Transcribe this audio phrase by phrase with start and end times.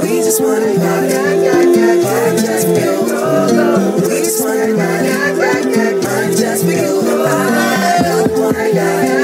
[0.00, 1.14] We just wanna party.
[4.06, 5.10] We just wanna party.
[6.36, 6.64] Just
[8.38, 9.23] wanna die.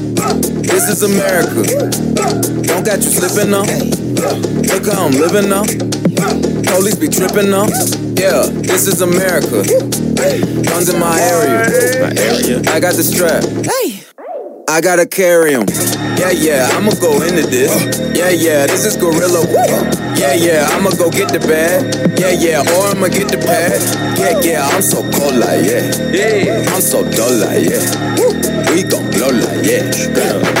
[0.71, 1.61] This is America.
[2.63, 3.63] Don't got you slipping now.
[4.71, 5.63] Look how I'm living now.
[6.71, 7.67] Police be tripping now.
[8.15, 9.67] Yeah, this is America.
[10.63, 11.67] Guns in my area.
[12.01, 12.61] My area.
[12.71, 13.43] I got the strap.
[13.43, 14.03] Hey.
[14.69, 15.65] I gotta carry him.
[16.15, 17.75] Yeah, yeah, I'ma go into this.
[18.15, 19.43] Yeah, yeah, this is Gorilla.
[20.15, 21.83] Yeah, yeah, I'ma go get the bag.
[22.17, 23.81] Yeah, yeah, or I'ma get the pad.
[24.17, 25.91] Yeah, yeah, I'm so cold like yeah.
[26.13, 27.83] Yeah, I'm so dull like yeah.
[28.71, 30.60] We gon' blow like yeah.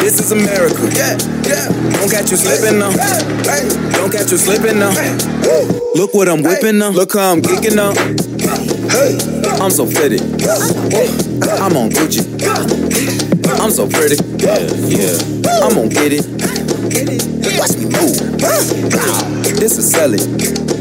[0.00, 0.76] This is America.
[1.92, 2.90] Don't catch you slipping now.
[3.92, 4.92] Don't catch you slipping now.
[5.94, 6.90] Look what I'm whipping now.
[6.90, 7.92] Look how I'm geeking now.
[9.60, 10.22] I'm so fitted.
[11.60, 12.24] I'm on Gucci.
[13.60, 14.16] I'm so pretty.
[14.38, 15.18] Yeah, yeah.
[15.62, 16.26] I'm gonna get it.
[17.58, 18.16] Watch me move.
[19.58, 20.38] This is selling.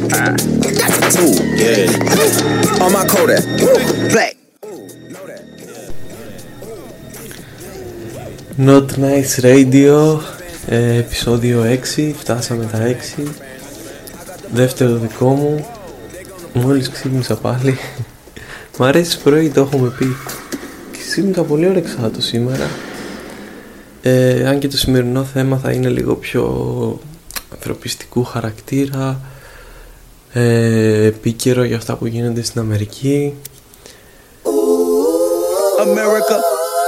[0.10, 1.36] That's a tool.
[1.58, 2.86] Yeah.
[2.86, 3.44] On my Kodak.
[4.12, 4.37] Black.
[8.60, 10.20] Not Nice Radio,
[10.68, 11.64] ε, επεισόδιο
[11.96, 13.24] 6, φτάσαμε τα 6
[14.54, 15.66] Δεύτερο δικό μου.
[16.54, 17.78] Μόλις ξύπνησα πάλι.
[18.78, 20.06] Μ' αρέσει πρωί, το έχουμε πει.
[20.92, 22.70] Και ξύπνησα πολύ όρεξα σήμερα.
[24.02, 26.44] Ε, Αν και το σημερινό θέμα θα είναι λίγο πιο
[27.54, 29.20] ανθρωπιστικού χαρακτήρα
[30.34, 33.34] ε, επίκαιρο για αυτά που γίνονται στην Αμερική.
[35.80, 36.57] America.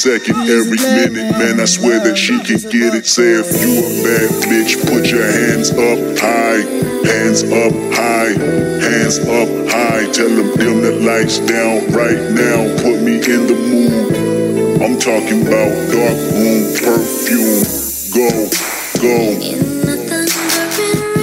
[0.00, 3.04] second, every minute, man, I swear that she can get it.
[3.04, 6.64] Say if you a bad bitch, put your hands up high,
[7.04, 8.32] hands up high,
[8.80, 10.10] hands up high.
[10.10, 12.64] Tell them dim the lights down right now.
[12.80, 14.80] Put me in the mood.
[14.80, 17.60] I'm talking about dark room perfume.
[18.16, 18.48] Go,
[19.04, 19.69] go.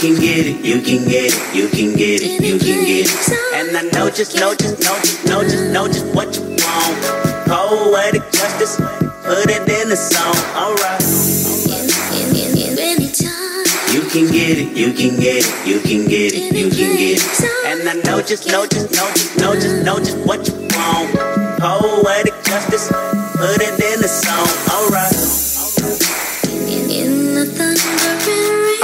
[0.00, 3.10] You can get it, you can get it, you can get it, you can get
[3.10, 3.32] it.
[3.52, 7.02] And I know just, know just, know just, know just, know just what you want.
[7.50, 8.76] Poetic justice.
[8.76, 11.02] Put it in the song, alright.
[13.90, 17.18] You can get it, you can get it, you can get it, you can get
[17.18, 17.66] it.
[17.66, 21.10] And I know just, know just, know just, know just, know just what you want.
[21.58, 25.07] Poetic justice, put it in the song, alright.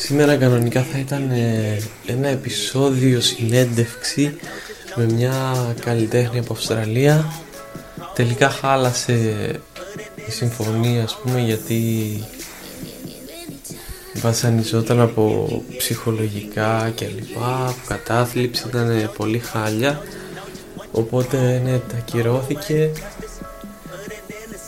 [0.00, 4.36] Σήμερα κανονικά θα ήταν ε, ένα επεισόδιο συνέντευξη
[4.94, 7.32] με μια καλλιτέχνη από Αυστραλία.
[8.14, 9.12] Τελικά χάλασε
[10.28, 11.82] η συμφωνία ας πούμε γιατί
[14.14, 20.02] βασανιζόταν από ψυχολογικά και λοιπά κατάθλιψη ήταν πολύ χάλια.
[20.92, 22.90] Οπότε ναι τα ακυρώθηκε.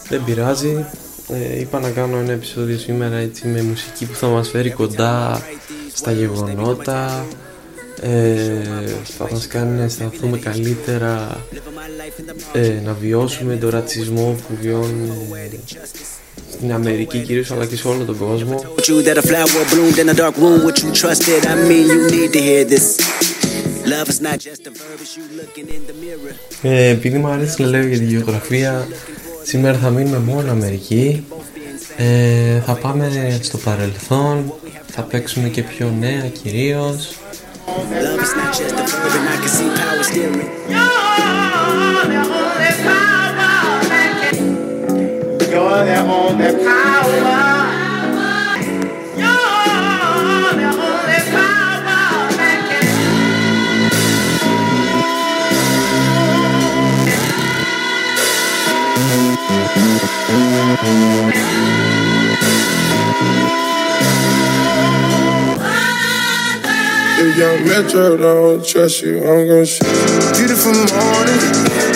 [0.08, 0.86] Δεν πειράζει
[1.32, 5.42] ε, είπα να κάνω ένα επεισόδιο σήμερα έτσι με μουσική που θα μας φέρει κοντά
[5.94, 7.26] στα γεγονότα.
[8.02, 8.40] Ε,
[9.18, 11.40] θα μας κάνει να αισθανθούμε καλύτερα
[12.52, 15.12] ε, να βιώσουμε τον ρατσισμό που βιώνουν
[16.52, 18.64] στην Αμερική κυρίως αλλά και σε όλο τον κόσμο.
[26.62, 28.88] Ε, επειδή μου αρέσει να λέω για τη γεωγραφία
[29.42, 31.26] σήμερα θα μείνουμε μόνο Αμερική
[31.96, 34.52] ε, θα πάμε στο παρελθόν.
[34.86, 37.14] Θα παίξουμε και πιο νέα κυρίως
[67.22, 69.82] If young Metro don't trust you, I'm gonna shoot.
[70.38, 71.40] Beautiful morning,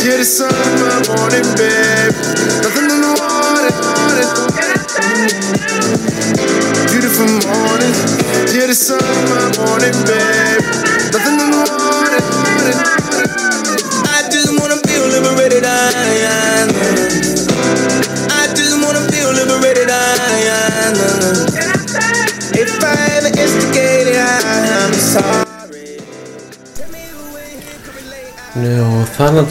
[0.03, 1.94] you're the sun of my morning, babe.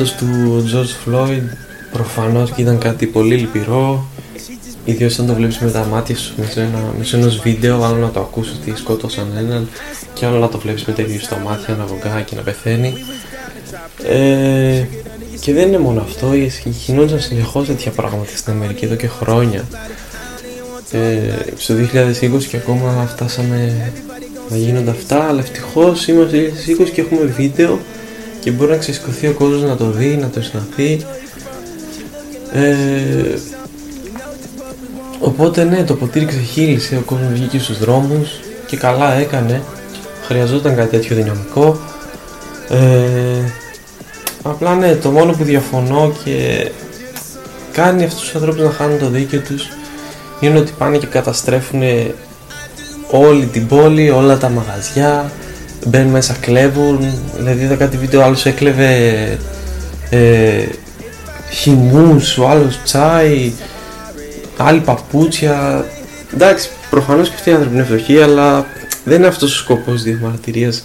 [0.04, 1.42] Θάνατος του George Floyd
[1.92, 4.06] προφανώς και ήταν κάτι πολύ λυπηρό.
[4.86, 8.10] Ιδίως όταν το βλέπεις με τα μάτια σου μέσω, ένα, μέσω ενός βίντεο Άλλο να
[8.10, 9.70] το ακούσεις ότι σκότωσαν έναν
[10.14, 12.94] Και άλλο να το βλέπεις με τέτοιο στα μάτια να βογκά και να πεθαίνει.
[14.08, 14.84] Ε,
[15.40, 16.34] Και δεν είναι μόνο αυτό
[16.86, 19.68] Γινόντουσαν συνεχώς τέτοια πράγματα στην Αμερική εδώ και χρόνια.
[20.92, 23.92] Ε, στο 2020 και ακόμα φτάσαμε
[24.50, 27.80] να γίνονται αυτά αλλά ευτυχώς είμαστε στο 2020 και έχουμε βίντεο
[28.44, 31.06] και μπορεί να ξεσηκωθεί ο κόσμος να το δει, να το αισθανθεί.
[32.54, 33.38] Ε,
[35.20, 39.62] οπότε ναι το ποτήρι ξεχύλισε ο κόσμος βγήκε στους δρόμους και καλά έκανε.
[40.26, 41.80] Χρειαζόταν κάτι τέτοιο δυναμικό.
[42.70, 43.52] Ε,
[44.44, 46.70] απλά ναι το μόνο που διαφωνώ και
[47.72, 49.68] κάνει αυτούς τους ανθρώπους να χάνουν το δίκιο τους
[50.40, 51.82] είναι ότι πάνε και καταστρέφουν
[53.12, 55.32] όλη την πόλη, όλα τα μαγαζιά
[55.86, 57.14] μπαίνουν μέσα, κλέβουν.
[57.38, 59.38] Δηλαδή είδα κάτι βίντεο, άλλος έκλεβε
[60.10, 60.66] ε,
[61.52, 63.52] χυμούς, ο άλλος τσάι
[64.58, 65.86] άλλη παπούτσια.
[66.34, 68.66] Εντάξει, προφανώς και αυτοί οι άνθρωποι είναι φτωχοί αλλά
[69.04, 70.84] δεν είναι αυτός ο σκοπός της διαμαρτυρίας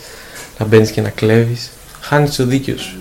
[0.59, 1.71] να μπαίνεις και να κλέβεις.
[2.01, 2.99] Χάνεις το δίκιο σου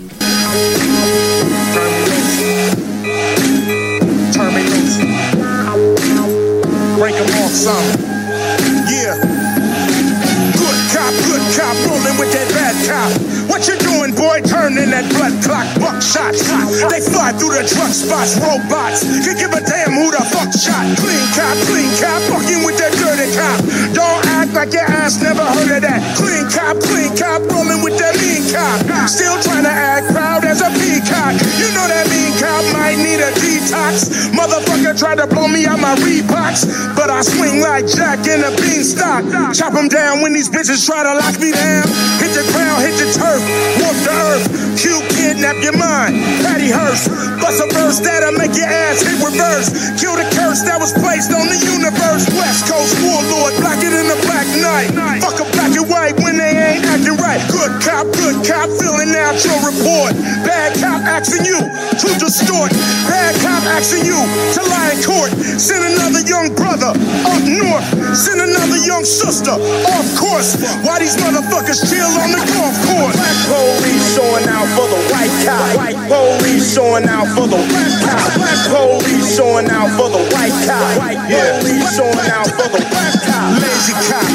[14.90, 16.90] that blood clock, buckshots.
[16.90, 19.02] They fly through the truck spots, robots.
[19.02, 20.86] Can give a damn who the fuck shot.
[20.98, 23.58] Clean cop, clean cop, fucking with that dirty cop.
[23.94, 26.00] Don't act like your ass never heard of that.
[26.16, 28.78] Clean cop, clean cop, rolling with that mean cop.
[29.08, 31.34] Still trying to act proud as a peacock.
[31.58, 34.30] You know that mean cop might need a detox.
[34.34, 38.52] Motherfucker tried to blow me out my Reeboks, but I swing like Jack in a
[38.54, 39.26] beanstalk.
[39.54, 41.86] Chop him down when these bitches try to lock me down.
[42.22, 43.42] Hit the ground, hit the turf,
[43.82, 44.46] walk the earth.
[44.78, 46.20] Q kidnap your mind.
[46.44, 47.08] Patty Hearst,
[47.40, 49.72] bust a verse that'll make your ass hit reverse.
[49.96, 52.28] Kill the curse that was placed on the universe.
[52.36, 54.92] West Coast warlord, black it in the black night.
[55.24, 57.37] Fuck a black and white when they ain't acting right.
[57.78, 60.10] Good cop, good cop, filling out your report.
[60.42, 62.74] Bad cop asking you to distort.
[63.06, 65.30] Bad cop asking you to lie in court.
[65.54, 67.86] Send another young brother up north.
[68.18, 69.54] Send another young sister
[69.94, 70.58] off course.
[70.82, 73.14] Why these motherfuckers chill on the golf course?
[73.14, 75.62] Black police showing out for the white cop.
[75.78, 78.26] White police showing out for the black cop.
[78.42, 80.82] Black police showing out for the white cop.
[80.98, 83.54] White police showing out for the black cop.
[83.62, 84.26] Lazy cop,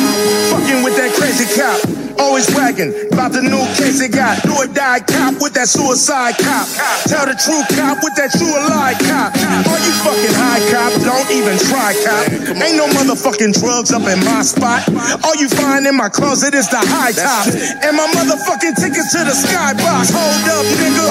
[0.48, 2.03] fucking with that crazy cop.
[2.20, 4.42] Always bragging about the new case they got.
[4.44, 6.66] Do or die cop with that suicide cop.
[7.10, 9.34] Tell the true cop with that true lie cop.
[9.38, 12.26] Are you fucking high cop, don't even try cop.
[12.58, 14.86] Ain't no motherfucking drugs up in my spot.
[15.26, 17.50] All you find in my closet is the high top.
[17.84, 20.14] And my motherfucking tickets to the skybox.
[20.14, 21.06] Hold up, nigga.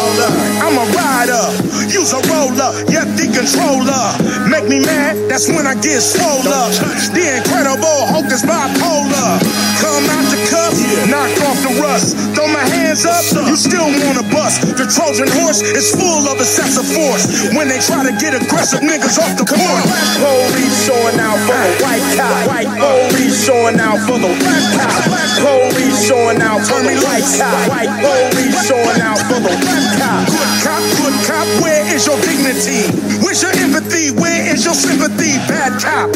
[0.62, 1.44] I'm a rider.
[1.90, 2.72] Use a roller.
[2.88, 4.04] Yep, the controller.
[4.48, 6.72] Make me mad, that's when I get swole up.
[7.14, 9.38] The incredible Hulk is bipolar.
[9.80, 10.21] Come out
[10.62, 10.78] cuff,
[11.10, 12.14] knock off the rust.
[12.34, 14.62] Throw my hands up, you still wanna bust.
[14.62, 17.50] The Trojan horse is full of excessive force.
[17.54, 19.82] When they try to get aggressive niggas off the court.
[19.86, 22.46] Black police showing out for the white cop.
[22.46, 25.02] White police showing out for the black cop.
[25.10, 27.58] Black police showing out for the white cop.
[27.68, 30.22] White police showing out for the black cop.
[30.30, 32.86] Good cop, good cop, where is your dignity?
[33.22, 34.10] Where's your empathy?
[34.14, 35.38] Where is your sympathy?
[35.50, 36.10] Bad cop.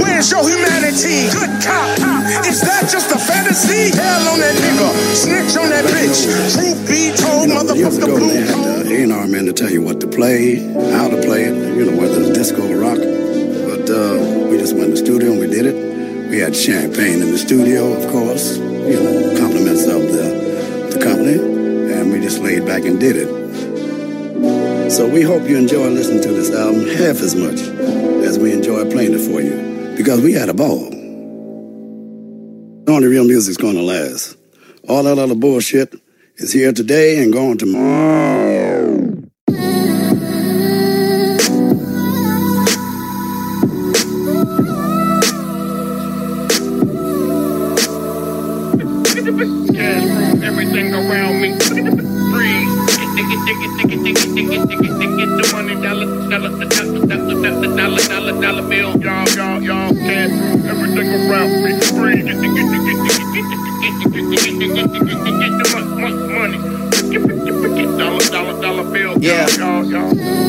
[0.00, 1.28] Where's your humanity?
[1.30, 1.88] Good cop.
[2.46, 3.73] Is that just a fantasy?
[3.94, 4.88] Hell on that nigga.
[5.14, 6.24] Snitch on that bitch.
[6.54, 10.56] Truth be told, motherfucker blue had the A&R man to tell you what to play,
[10.92, 12.98] how to play it, you know, whether it's disco or rock.
[12.98, 16.30] But uh, we just went to the studio and we did it.
[16.30, 21.38] We had champagne in the studio, of course, you know, compliments of the, the company,
[21.92, 24.90] and we just laid back and did it.
[24.90, 27.60] So we hope you enjoy listening to this album half as much
[28.26, 31.03] as we enjoy playing it for you, because we had a ball.
[32.94, 34.36] Only real music's gonna last.
[34.88, 35.96] All that other bullshit
[36.36, 38.93] is here today and gone tomorrow.
[53.24, 55.30] Dig it, dig it, dig it, it.
[55.38, 56.92] The money dollar, dollar, dollar,
[57.78, 59.00] dollar, dollar, dollar, bill.
[59.00, 60.30] Y'all, y'all, y'all can
[60.68, 61.72] everything around me.
[61.72, 63.48] Dig it, dig it, dig it, dig
[65.40, 65.52] it.
[65.58, 66.58] The mon- money.
[67.98, 69.18] Dollar, dollar, dollar bill.
[69.18, 69.46] Yeah.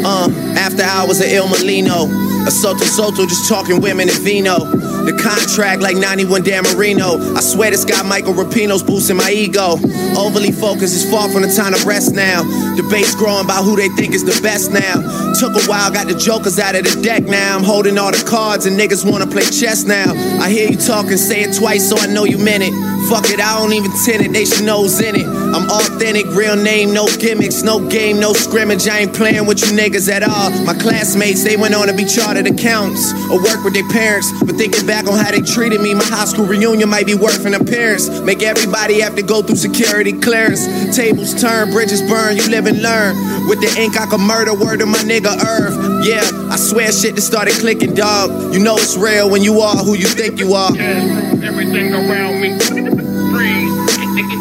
[0.04, 2.35] Uh, after hours of Il Molino.
[2.46, 4.60] A Soto just talking women and vino.
[5.06, 7.18] The contract like 91 Dan Marino.
[7.36, 9.78] I swear this guy Michael Rapino's boosting my ego.
[10.18, 12.44] Overly focused is far from the time to rest now.
[12.76, 15.02] Debates growing about who they think is the best now.
[15.40, 17.58] Took a while, got the jokers out of the deck now.
[17.58, 20.14] I'm holding all the cards and niggas wanna play chess now.
[20.42, 22.74] I hear you talking, say it twice so I know you meant it.
[23.10, 25.26] Fuck it, I don't even tend it, they should know's in it.
[25.26, 28.88] I'm authentic, real name, no gimmicks, no game, no scrimmage.
[28.88, 30.50] I ain't playing with you niggas at all.
[30.66, 34.32] My classmates, they went on to be chartered accountants or work with their parents.
[34.44, 37.46] But thinking back on how they treated me, my high school reunion might be worth
[37.46, 38.10] an appearance.
[38.22, 40.66] Make everybody have to go through security clearance.
[40.96, 43.16] Tables turn, bridges burn, you live and learn.
[43.48, 46.06] With the ink, I can murder word of my nigga Irv.
[46.06, 48.54] Yeah, I swear shit just started clicking, dog.
[48.54, 50.72] You know it's real when you are who you think you are.
[50.76, 52.50] Everything around me.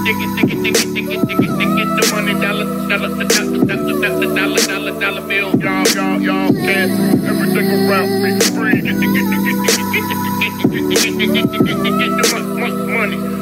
[0.05, 1.25] Dig it, dig it, dig it, dig it.
[1.95, 5.34] The money dollar, dollar, dollar, dollar, dollar, dollar, dollar, dollar
[6.25, 6.91] y'all can.
[7.27, 8.81] Everything around me free.
[8.81, 10.09] Get the get the get the get
[11.19, 13.35] the get the get the money.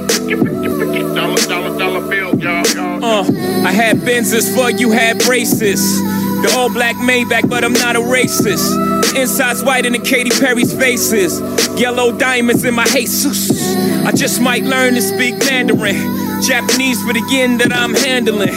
[1.15, 3.05] Dollar, dollar, dollar bill, y'all, y'all.
[3.05, 3.23] Uh,
[3.65, 6.01] I had Benzes for you had braces.
[6.43, 9.17] The all black Maybach, but I'm not a racist.
[9.17, 11.41] Inside's white in the Katy Perry's faces.
[11.79, 13.77] Yellow diamonds in my Jesus.
[14.05, 16.22] I just might learn to speak Mandarin.
[16.43, 18.49] Japanese for the yen that I'm handling.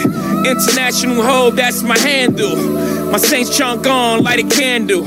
[0.44, 2.56] International hoe, that's my handle.
[3.10, 5.06] My Saints chunk on, light a candle.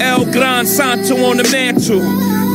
[0.00, 2.00] El Gran Santo on the mantle.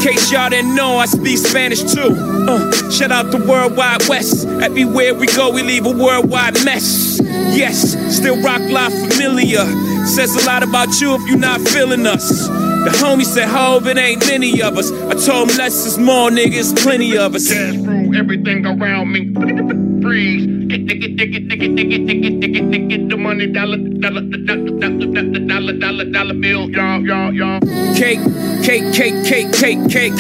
[0.02, 2.16] Case y'all didn't know, I speak Spanish too.
[2.50, 4.48] Uh, shout out the Worldwide West.
[4.48, 7.20] Everywhere we go, we leave a worldwide mess.
[7.22, 9.66] Yes, still rock la familia.
[10.08, 12.48] Says a lot about you if you're not feeling us.
[12.48, 14.92] The homie said, Hove, it ain't many of us.
[14.92, 17.50] I told him less is more, niggas, plenty of us.
[17.52, 17.76] Gas
[18.10, 19.34] through everything around me.
[20.02, 20.46] Freeze.
[20.68, 25.74] Get ticket, ticket, ticket, ticket, ticket, ticket, ticket, the money, dollar, dollar, dollar, dollar, dollar,
[25.74, 27.60] dollar, dollar bill, y'all, y'all, y'all.
[27.96, 28.20] Cake,
[28.64, 30.14] cake, cake, cake, cake, cake.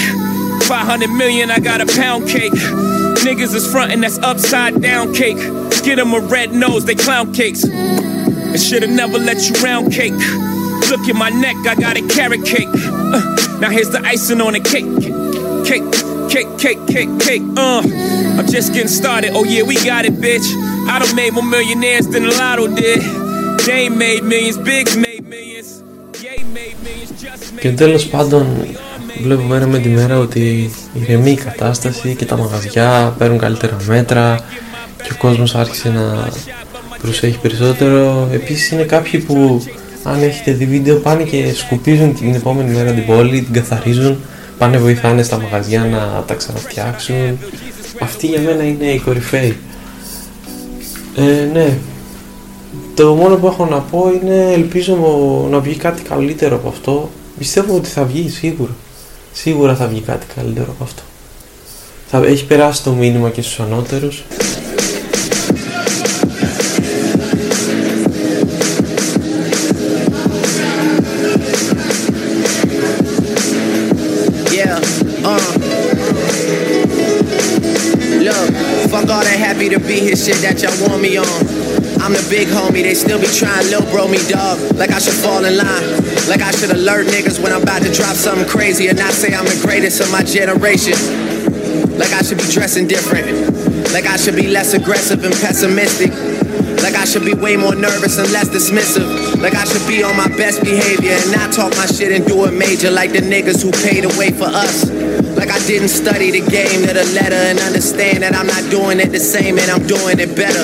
[0.63, 2.51] 500 million, I got a pound cake.
[3.23, 5.37] Niggas is frontin', that's upside down cake.
[5.83, 7.63] Get them a red nose, they clown cakes.
[7.65, 10.13] I should've never let you round cake.
[10.89, 12.67] Look at my neck, I got a carrot cake.
[12.73, 14.85] Uh, now here's the icing on the cake,
[15.65, 16.08] cake.
[16.33, 17.45] Cake, cake, cake, cake.
[17.57, 17.81] Uh,
[18.37, 19.31] I'm just getting started.
[19.37, 20.47] Oh yeah, we got it, bitch.
[20.91, 23.01] I done made more millionaires than the lotto did.
[23.65, 25.69] They made millions, Biggs made millions.
[26.23, 28.47] Ye made millions, just made Και τέλος πάντων
[29.21, 34.39] βλέπω μέρα με τη μέρα ότι ηρεμεί η κατάσταση και τα μαγαζιά παίρνουν καλύτερα μέτρα
[35.03, 36.29] και ο κόσμος άρχισε να
[37.01, 38.29] προσέχει περισσότερο.
[38.33, 39.63] Επίσης είναι κάποιοι που
[40.03, 44.17] αν έχετε δει βίντεο πάνε και σκουπίζουν την επόμενη μέρα την πόλη, την καθαρίζουν,
[44.59, 47.37] πάνε βοηθάνε στα μαγαζιά να τα ξαναφτιάξουν.
[47.99, 49.57] Αυτή για μένα είναι η κορυφαίοι.
[51.15, 51.77] Ε, ναι.
[52.95, 54.97] Το μόνο που έχω να πω είναι ελπίζω
[55.49, 57.09] να βγει κάτι καλύτερο από αυτό.
[57.37, 58.75] Πιστεύω ότι θα βγει σίγουρα.
[59.33, 61.01] Σίγουρα θα βγει κάτι καλύτερο από αυτό.
[62.09, 64.23] Θα έχει περάσει το μήνυμα και στους ανώτερους.
[80.29, 81.41] Shit that y'all want me on.
[82.05, 84.61] I'm the big homie, they still be trying little bro me dog.
[84.77, 85.89] Like I should fall in line.
[86.29, 89.33] Like I should alert niggas when I'm about to drop something crazy and not say
[89.33, 90.93] I'm the greatest of my generation.
[91.97, 93.25] Like I should be dressing different.
[93.89, 96.13] Like I should be less aggressive and pessimistic.
[96.85, 99.09] Like I should be way more nervous and less dismissive.
[99.41, 102.45] Like I should be on my best behavior and not talk my shit and do
[102.45, 104.98] it major like the niggas who paid the way for us.
[105.49, 109.01] Like I didn't study the game to the letter and understand that I'm not doing
[109.01, 110.61] it the same and I'm doing it better.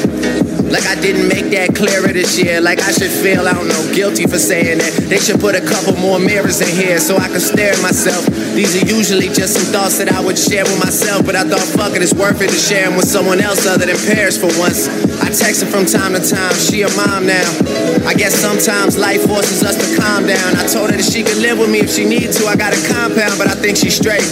[0.70, 2.62] Like I didn't make that clearer this year.
[2.62, 4.94] Like I should feel, I don't know, guilty for saying that.
[5.10, 8.30] They should put a couple more mirrors in here so I can stare at myself.
[8.54, 11.66] These are usually just some thoughts that I would share with myself, but I thought,
[11.66, 14.54] fuck it, it's worth it to share them with someone else other than Paris for
[14.62, 14.86] once.
[15.18, 17.75] I text her from time to time, she a mom now.
[18.06, 20.56] I guess sometimes life forces us to calm down.
[20.56, 22.46] I told her that she could live with me if she need to.
[22.48, 24.26] I got a compound, but I think she's straight.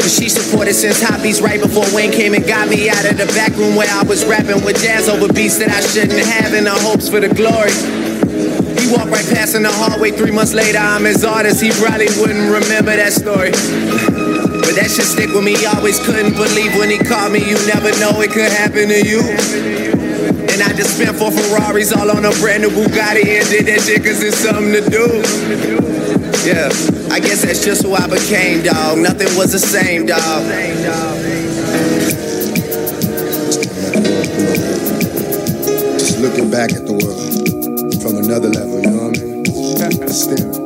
[0.00, 3.26] Cause she supported since Hobbies right before Wayne came and got me out of the
[3.32, 6.64] back room where I was rapping with jazz over beats that I shouldn't have in
[6.64, 7.72] the hopes for the glory.
[8.80, 10.78] He walked right past in the hallway three months later.
[10.78, 13.50] I'm his artist, he probably wouldn't remember that story.
[13.50, 17.40] But that should stick with me, always couldn't believe when he called me.
[17.40, 19.75] You never know it could happen to you.
[20.56, 23.82] And I just spent four Ferraris all on a brand new Bugatti and did that
[23.82, 25.04] shit cause it's something to do.
[26.48, 26.72] Yeah,
[27.12, 28.96] I guess that's just who I became, dog.
[28.96, 30.46] Nothing was the same, dog.
[35.98, 39.24] Just looking back at the world from another level, you know what I
[40.00, 40.08] mean?
[40.08, 40.65] Still.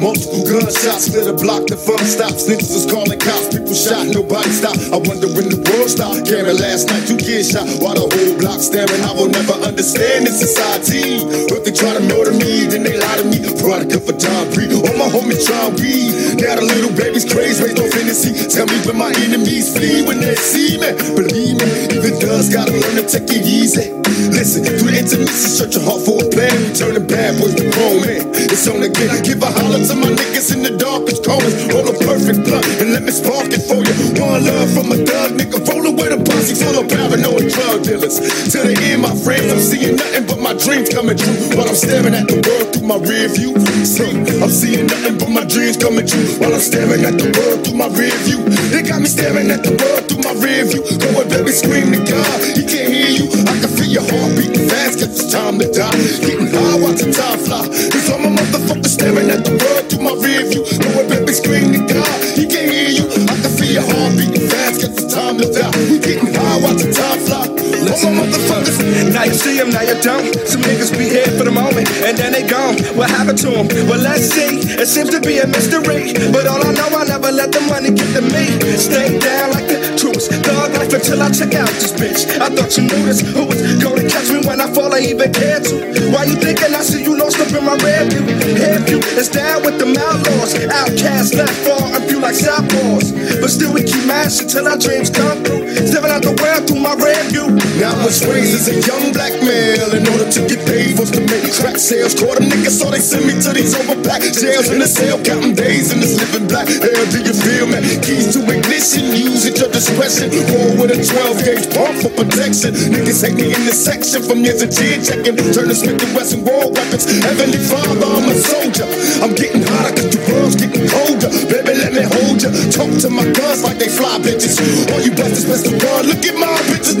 [0.00, 2.48] Multiple gunshots, lit a block, the fun stops.
[2.48, 4.72] Niggas is calling cops, people shot, nobody stop.
[4.88, 6.24] I wonder when the world stopped.
[6.24, 8.96] Caring last night, you get shot while the whole block staring.
[9.04, 11.20] I will never understand this society.
[11.52, 13.44] If they try to murder me, then they lie to me.
[13.60, 14.72] Product of a time breed.
[14.72, 16.40] All my homies try weed.
[16.40, 18.32] Now the little baby's crazy, raised on fantasy.
[18.48, 20.96] Tell me when my enemies flee when they see me.
[21.12, 23.99] Believe me, even does gotta learn to take it easy.
[24.34, 26.54] Listen, through the intimacy, search your heart for a plan.
[26.74, 28.26] Turning bad boys to grown men.
[28.34, 29.10] It's on again.
[29.22, 31.54] Give a holler to my niggas in the darkest corners.
[31.70, 33.94] Roll a perfect blunt and let me spark it for you.
[34.18, 35.62] One love from a thug nigga.
[35.70, 38.18] Rolling with a posse full of paranoid drug dealers.
[38.50, 41.36] To the end, my friends, I'm seeing nothing but my dreams coming true.
[41.54, 43.54] While I'm staring at the world through my rear view.
[43.86, 44.10] See,
[44.42, 46.26] I'm seeing nothing but my dreams coming true.
[46.42, 48.42] While I'm staring at the world through my rear view.
[48.74, 50.82] They got me staring at the world through my rear view.
[50.98, 52.36] Going, baby, scream to God.
[52.56, 53.26] He can't hear you.
[53.46, 55.92] I can feel your heart beating fast, cause it's time to die.
[56.24, 57.64] Getting high, watching time fly.
[57.68, 60.64] Cause all my motherfuckers staring at the world through my rear view.
[60.80, 62.16] Going, baby, scream to God.
[62.34, 63.06] He can't hear you.
[63.28, 65.72] I can feel your heart beating fast, cause it's time to die.
[65.92, 67.46] We getting high, watching time fly.
[67.90, 68.78] All my motherfuckers.
[69.12, 70.30] Now you see them, now you don't.
[70.46, 72.76] Some niggas be here for the moment, and then they gone.
[72.94, 73.66] What happened to them?
[73.88, 74.62] Well, let's see.
[74.78, 76.14] It seems to be a mystery.
[76.30, 78.46] But all I know, I never let the money get to me.
[78.78, 79.69] Stay down like
[80.00, 80.32] troops.
[80.32, 82.24] Thug life until I check out this bitch.
[82.40, 83.20] I thought you knew this.
[83.20, 84.92] Who was gonna catch me when I fall?
[84.96, 85.76] I even cared to.
[86.08, 88.24] Why you thinking I see you lost up in my rear view?
[88.56, 90.56] Head view is down with the outlaws.
[90.56, 93.12] Outcasts left far and few like southpaws.
[93.40, 95.68] But still we keep mashing till our dreams come through.
[95.84, 97.52] Stepping out the world through my rear view.
[97.76, 101.12] Now I was raised as a young black male in order to get paid forced
[101.14, 102.16] to make crack sales.
[102.16, 105.52] Caught a nigga, so they send me to these overpacked jails in the cell, counting
[105.52, 106.68] days in this living black.
[106.68, 107.80] Hell, do you feel me?
[108.00, 110.30] Keys to ignition, use at your discretion.
[110.54, 112.74] Roll with a 12 gauge pump for protection.
[112.74, 115.36] Niggas hate me in this section from years of chin checking.
[115.36, 117.06] Turn the Smith and Wesson war weapons.
[117.22, 118.86] Heavenly Father, I'm a soldier.
[119.22, 121.30] I'm getting hotter cause the world's getting colder.
[121.50, 122.50] Baby, let me hold ya.
[122.70, 124.58] Talk to my guns like they fly bitches.
[124.92, 126.06] All you busters, best of God.
[126.06, 126.50] Look at my.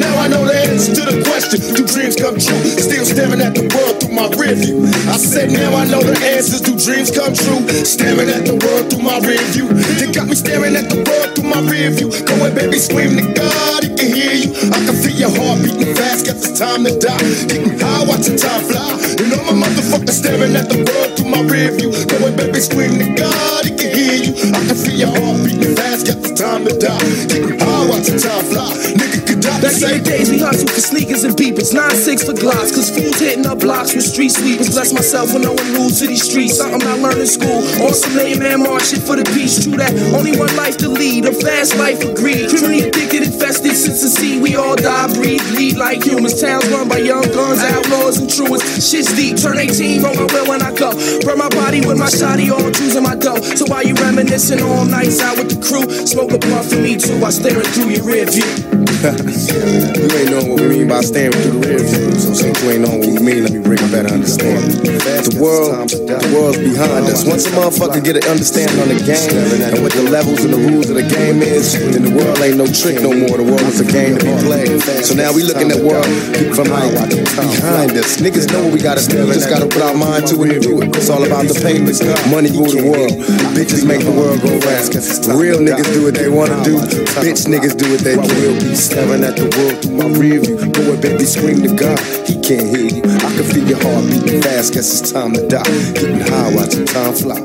[0.00, 1.60] Now I know the answer to the question.
[1.76, 2.64] Do dreams come true?
[2.80, 4.88] Still staring at the world through my rear view.
[5.12, 6.64] I said now I know the answers.
[6.64, 7.60] Do dreams come true?
[7.84, 9.68] Staring at the world through my rear view.
[10.00, 12.08] They got me staring at the world through my rear view.
[12.24, 13.84] Go ahead, baby, scream to God.
[13.84, 14.50] He can hear you.
[14.72, 16.24] I can feel your heart beating fast.
[16.24, 17.20] Guess it's time to die.
[17.52, 18.96] Getting high, watching time fly.
[19.20, 21.92] And all my motherfuckers staring at the world through my rear view.
[22.08, 23.68] Go ahead, baby, scream to God.
[23.68, 24.32] He can hear you.
[24.56, 26.08] I can feel your heart beating fast.
[26.08, 27.04] Guess it's time to die.
[27.28, 28.72] Getting high, watching time fly.
[28.96, 29.19] Nigga.
[29.60, 31.76] Back in the days, we hustled for sneakers and beepers.
[31.76, 34.72] 9-6 for glocks, cause fools hitting up blocks with street sweepers.
[34.72, 36.56] Bless myself when no one rules to these streets.
[36.56, 37.60] Something I learned in school.
[37.84, 39.60] On some lame man marching for the peace.
[39.60, 39.92] True that.
[40.16, 41.26] Only one life to lead.
[41.26, 42.48] A fast life of greed.
[42.48, 44.40] Criminally addicted, infested since the sea.
[44.40, 46.40] We all die, breathe, bleed like humans.
[46.40, 48.64] Towns run by young guns, outlaws, and truants.
[48.80, 49.36] Shit's deep.
[49.36, 50.96] Turn 18, roll my will when I go.
[51.20, 53.44] Burn my body with my shotty, all choosing my dough.
[53.60, 56.96] So while you reminiscing all nights out with the crew, smoke a blunt for me
[56.96, 57.20] too.
[57.20, 58.79] I staring through your rear view.
[59.00, 62.12] you ain't knowing what we mean by staring through the rear view.
[62.20, 64.76] So since you ain't knowing what we mean, let me bring a better understanding.
[64.76, 67.24] The world, the world's behind us.
[67.24, 69.32] Once a motherfucker get an understanding on the game
[69.72, 72.60] and what the levels and the rules of the game is, then the world ain't
[72.60, 73.40] no trick no more.
[73.40, 74.68] The world is a game to be played.
[75.00, 76.04] So now we looking at world
[76.52, 78.20] from behind us.
[78.20, 79.24] Niggas know what we gotta do.
[79.24, 80.92] We just gotta put our mind to it and do it.
[80.92, 82.04] It's all about the papers.
[82.28, 83.16] Money rule the world.
[83.56, 84.92] Bitches make the world go round.
[85.40, 86.76] Real niggas do what they wanna do.
[87.24, 88.76] Bitch niggas do what they be.
[88.90, 90.58] Staring at the world through my rear view.
[90.74, 91.94] Go baby, scream to God.
[92.26, 93.06] He can't hear you.
[93.06, 94.74] I can feel your heart beating fast.
[94.74, 95.62] Guess it's time to die.
[95.94, 97.38] Getting high, watching time fly.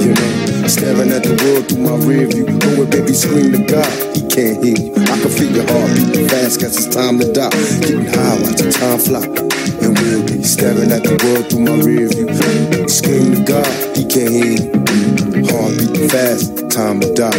[0.00, 0.32] You know,
[0.64, 2.48] staring at the world through my rear view.
[2.48, 3.92] Go ahead, baby, scream to God.
[4.16, 4.96] He can't hear you.
[4.96, 6.64] I can feel your heart beating fast.
[6.64, 7.52] Guess it's time to die.
[7.84, 9.28] Getting high, watching time fly.
[9.84, 12.32] And we'll be staring at the world through my rear view.
[12.88, 13.68] Scream to God.
[13.92, 15.44] He can't hear you.
[15.44, 16.55] Heart beating fast.
[16.70, 17.30] Time to die.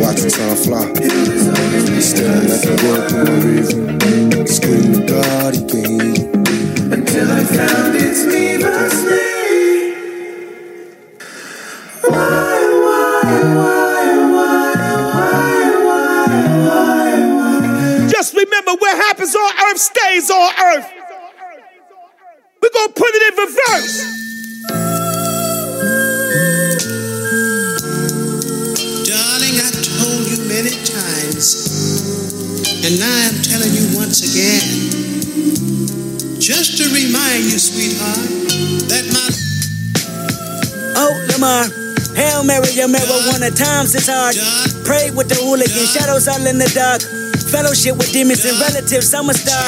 [0.00, 0.84] Watching time fly.
[2.00, 4.46] Staring at the world through my rear view.
[4.46, 5.54] Scream to God.
[5.54, 6.92] He can't hear you.
[6.92, 9.18] Until I found it's needlessly.
[18.10, 20.92] Just remember what happens on earth stays on earth.
[22.62, 24.23] We're gonna put it in reverse.
[31.34, 34.62] Times, and now I'm telling you once again.
[36.38, 38.30] Just to remind you, sweetheart,
[38.90, 39.26] that my
[40.96, 41.66] Oh, Lamar.
[42.14, 44.38] Hail Mary, your marijuana times is hard.
[44.86, 47.02] Pray with the hooligan, shadows all in the dark.
[47.50, 49.66] Fellowship with demons and relatives, I'm a star.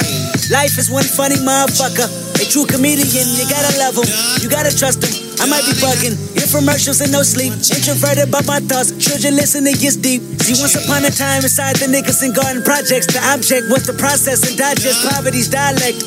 [0.55, 2.07] Life is one funny motherfucker.
[2.39, 4.07] A true comedian, you gotta love him,
[4.39, 5.11] you gotta trust him.
[5.43, 6.15] I might be bugging,
[6.47, 7.51] infomercials and no sleep.
[7.51, 10.23] Introverted by my thoughts, children listen, it gets deep.
[10.47, 13.97] See, once upon a time inside the niggas Nickerson Garden projects, the object was the
[13.99, 15.99] process and digest poverty's dialect.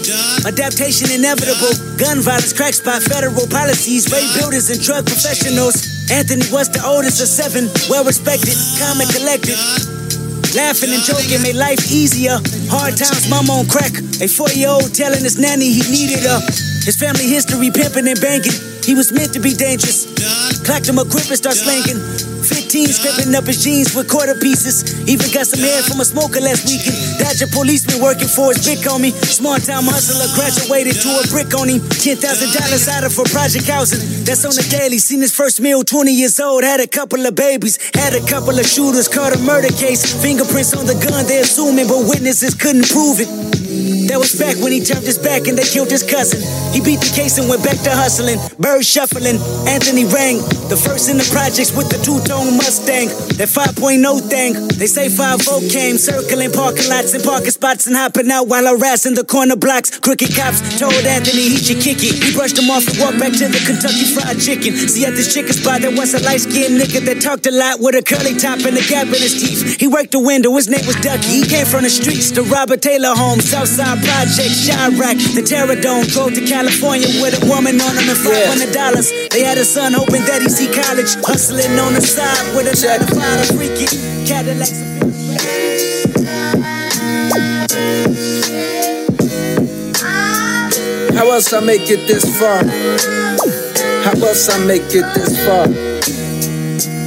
[0.48, 5.76] Adaptation inevitable, gun violence, crack spot, federal policies, rape builders and drug professionals.
[6.08, 9.60] Anthony was the oldest of seven, well respected, calm and collected.
[10.56, 12.40] Laughing and joking made life easier.
[12.72, 13.94] Hard times, mama on crack.
[14.24, 16.40] A four year old telling his nanny he needed her.
[16.88, 18.56] His family history pimping and banking.
[18.90, 20.10] He was meant to be dangerous.
[20.66, 22.02] Clacked him a grip and start slanging.
[22.42, 24.82] 15 scraping up his jeans with quarter pieces.
[25.06, 26.98] Even got some hair from a smoker last weekend.
[27.22, 29.14] Dodger policeman working for his big me.
[29.30, 31.86] Small time hustler graduated to a brick on him.
[32.02, 32.18] $10,000
[32.90, 34.02] out of for project housing.
[34.26, 34.98] That's on the daily.
[34.98, 36.66] Seen his first meal, 20 years old.
[36.66, 37.78] Had a couple of babies.
[37.94, 39.06] Had a couple of shooters.
[39.06, 40.02] Caught a murder case.
[40.18, 43.59] Fingerprints on the gun, they assuming, but witnesses couldn't prove it.
[44.10, 46.42] That was back when he turned his back and they killed his cousin.
[46.74, 48.42] He beat the case and went back to hustling.
[48.58, 49.38] Bird shuffling.
[49.70, 50.42] Anthony rang.
[50.66, 53.14] The first in the projects with the two-tone Mustang.
[53.38, 54.58] That 5.0 thing.
[54.82, 56.02] They say 5 came.
[56.02, 59.94] Circling parking lots and parking spots and hopping out while harassing the corner blocks.
[60.02, 62.18] Crooked cops told Anthony he should kick it.
[62.18, 64.74] He brushed him off and walked back to the Kentucky Fried Chicken.
[64.90, 67.94] See at this chicken spot there was a light-skinned nigga that talked a lot with
[67.94, 69.78] a curly top and a gap in his teeth.
[69.78, 70.50] He worked the window.
[70.58, 71.30] His name was Ducky.
[71.30, 72.34] He came from the streets.
[72.34, 73.38] The Robert Taylor home.
[73.38, 76.06] Southside Project, Chiraq, the Terror Dome.
[76.06, 79.30] Drove to California with a woman on him and $500.
[79.30, 81.16] They had a son hoping that he'd see college.
[81.26, 83.88] Hustling on the side with a to five freaky
[84.26, 84.90] Cadillacs.
[91.16, 92.64] How else I make it this far?
[94.04, 95.68] How else I make it this far?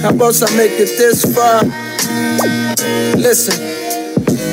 [0.03, 1.63] How else I make it this far?
[3.17, 3.82] Listen.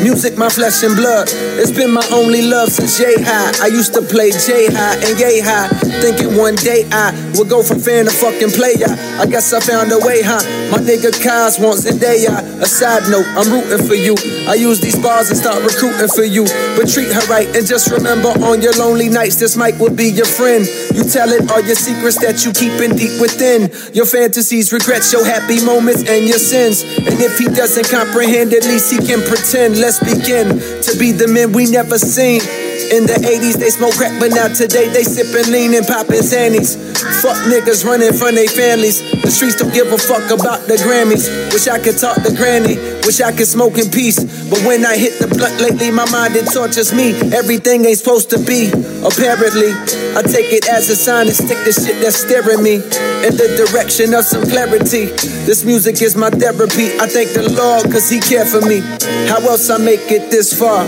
[0.01, 1.27] Music, my flesh and blood.
[1.59, 3.51] It's been my only love since J High.
[3.61, 5.67] I used to play J High and Yay High,
[5.99, 8.87] thinking one day I would go from fan to fucking player.
[9.19, 10.39] I guess I found a way, huh?
[10.71, 12.39] My nigga Kaz wants Zendaya.
[12.61, 14.15] A side note, I'm rooting for you.
[14.47, 16.47] I use these bars and start recruiting for you.
[16.79, 20.07] But treat her right and just remember on your lonely nights, this mic will be
[20.07, 20.63] your friend.
[20.95, 23.67] You tell it all your secrets that you keeping deep within.
[23.91, 26.83] Your fantasies, regrets, your happy moments, and your sins.
[26.83, 29.79] And if he doesn't comprehend, at least he can pretend.
[29.79, 32.41] Let's begin to be the men we never seen.
[32.79, 36.79] In the 80s, they smoke crack, but now today they sippin' lean and poppin' sandies.
[37.21, 39.03] Fuck niggas running from their families.
[39.21, 41.27] The streets don't give a fuck about the Grammys.
[41.51, 42.79] Wish I could talk to Granny.
[43.03, 44.19] Wish I could smoke in peace.
[44.49, 47.11] But when I hit the blunt lately, my mind it tortures me.
[47.35, 48.71] Everything ain't supposed to be.
[49.03, 49.75] Apparently,
[50.15, 52.79] I take it as a sign and stick the shit that's staring me
[53.27, 55.11] in the direction of some clarity.
[55.43, 56.95] This music is my therapy.
[56.99, 58.79] I thank the Lord cause he cared for me.
[59.27, 60.87] How else I make it this far?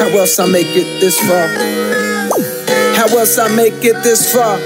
[0.00, 1.46] How else I make it this far?
[2.96, 4.56] How else I make it this far?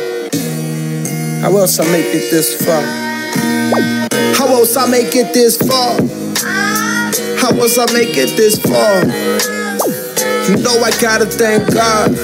[1.43, 2.81] How else I make it this far?
[4.37, 5.97] How else I make it this far?
[7.41, 9.03] How else I make it this far?
[10.49, 12.15] You know I gotta thank God.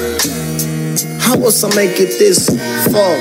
[1.20, 2.48] How else I make it this
[2.92, 3.16] far?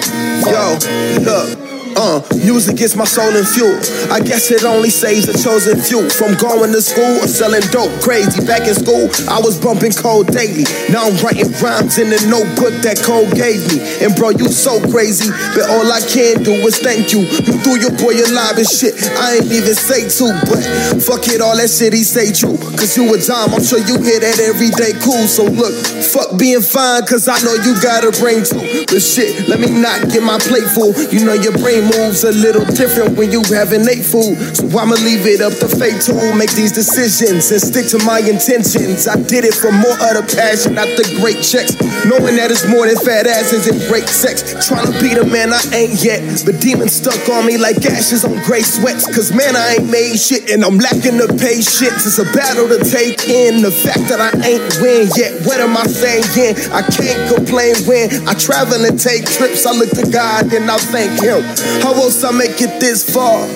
[0.45, 0.77] Yo,
[1.25, 1.68] look.
[1.99, 3.75] Uh, music gets my soul and fuel.
[4.07, 7.91] I guess it only saves the chosen few from going to school or selling dope.
[7.99, 8.39] Crazy.
[8.47, 10.63] Back in school, I was bumping cold daily.
[10.87, 13.83] Now I'm writing rhymes in the notebook that code gave me.
[13.99, 17.27] And bro, you so crazy, but all I can do is thank you.
[17.27, 18.95] You threw your boy alive and shit.
[19.19, 20.63] I ain't even say to, but
[21.03, 22.55] fuck it, all that shit he say true.
[22.79, 24.95] Cause you a dime, I'm sure you hear that every day.
[25.03, 25.27] Cool.
[25.27, 28.87] So look, fuck being fine, cause I know you got a brain too.
[28.87, 30.95] But shit, let me not get my plate full.
[31.11, 34.37] You know your brain moves a little different when you having late food.
[34.55, 38.19] So I'ma leave it up to fate to make these decisions and stick to my
[38.19, 39.07] intentions.
[39.07, 41.75] I did it for more of passion, not the great checks.
[42.05, 44.43] Knowing that it's more than fat asses and great sex.
[44.67, 46.21] Trying to be the man I ain't yet.
[46.45, 49.05] But demons stuck on me like ashes on gray sweats.
[49.07, 52.05] Cause man, I ain't made shit and I'm lacking the patience.
[52.05, 53.61] It's a battle to take in.
[53.61, 55.45] The fact that I ain't win yet.
[55.45, 56.23] What am I saying?
[56.71, 59.65] I can't complain when I travel and take trips.
[59.65, 61.41] I look to God and I thank Him.
[61.81, 63.47] How else I make it this far?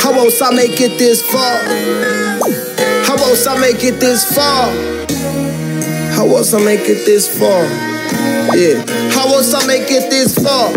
[0.00, 1.58] How else I make it this far?
[3.04, 4.70] How else I make it this far?
[6.14, 7.64] How else I make it this far?
[8.56, 8.84] Yeah.
[9.10, 10.70] How else I make it this far?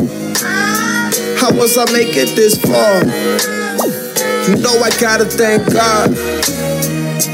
[1.38, 3.06] How else I make it this far?
[4.48, 6.16] You know I gotta thank God.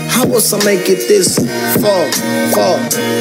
[0.09, 1.37] How else I make it this
[1.81, 2.11] far,
[2.53, 2.77] far?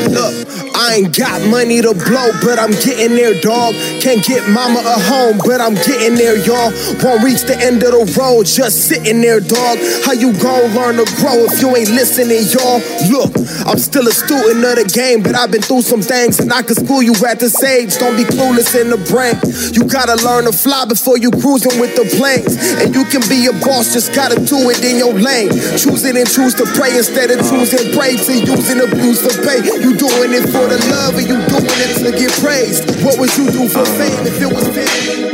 [0.08, 3.70] Look, I ain't got money to blow, but I'm getting there, dog.
[4.02, 6.74] Can't get mama a home, but I'm getting there, y'all.
[6.98, 9.78] Won't reach the end of the road, just sitting there, dog.
[10.02, 12.82] How you gon' learn to grow if you ain't listening, y'all?
[13.14, 13.30] Look,
[13.62, 16.66] I'm still a student of the game, but I've been through some things, and I
[16.66, 17.94] can school you at this age.
[18.02, 19.38] Don't be clueless in the brain.
[19.70, 22.58] You gotta learn to fly before you cruising with the planes.
[22.82, 25.54] And you can be a boss, just gotta do it in your lane.
[25.78, 29.30] Choose it and choose to pray instead of choosing pray to use and abuse for
[29.46, 29.62] pay.
[29.78, 33.04] You doing it for love and you doing it to get praised.
[33.04, 35.32] What would you do for fame if it was fame?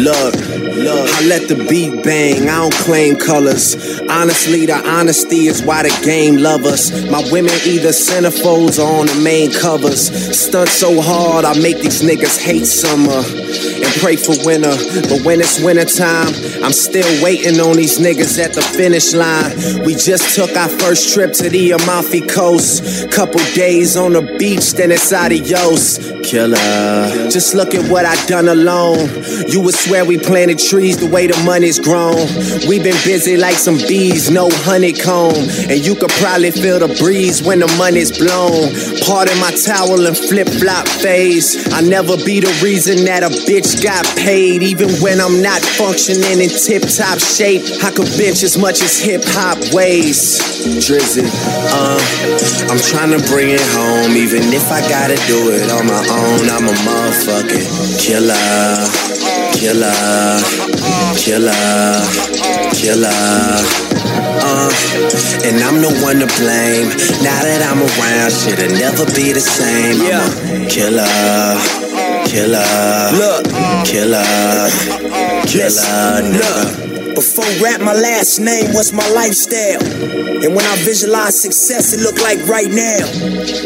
[0.00, 4.00] Look, look, I let the beat bang, I don't claim colors.
[4.08, 6.90] Honestly, the honesty is why the game love us.
[7.10, 10.10] My women either centerfolds or on the main covers.
[10.38, 13.22] Stunt so hard, I make these niggas hate summer
[13.82, 14.74] and pray for winter.
[15.08, 19.84] But when it's winter time, I'm still waiting on these niggas at the finish line.
[19.84, 23.10] We just took our first trip to the Amalfi Coast.
[23.10, 25.98] Couple days on the beach, then it's adios.
[26.22, 27.30] Killer.
[27.30, 29.08] Just look at what I done alone.
[29.48, 32.26] You would swear we planted trees the way the money's grown.
[32.68, 35.34] We've been busy like some bees, no honeycomb.
[35.68, 38.72] And you could probably feel the breeze when the money's blown.
[39.06, 41.72] Part of my towel and flip flop phase.
[41.72, 44.62] I never be the reason that a bitch got paid.
[44.62, 48.98] Even when I'm not functioning in tip top shape, I could bench as much as
[48.98, 50.40] hip hop weighs.
[50.82, 51.24] Drizzy,
[51.70, 52.00] uh,
[52.70, 54.16] I'm trying to bring it home.
[54.16, 57.66] Even if I gotta do it on my own, I'm a motherfucking
[58.00, 58.34] killer.
[59.54, 60.40] Killer,
[61.16, 61.52] killer,
[62.72, 63.90] killer.
[64.42, 64.70] Uh,
[65.44, 66.88] and I'm the one to blame.
[67.20, 70.00] Now that I'm around, shit'll never be the same.
[70.00, 71.04] I'm a killer,
[72.30, 73.44] killer, look,
[73.84, 74.70] killer.
[75.50, 77.14] Killer nigga.
[77.14, 79.82] Before rap, my last name was my lifestyle.
[79.82, 83.02] And when I visualize success, it look like right now.